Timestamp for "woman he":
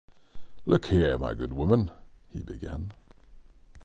1.53-2.39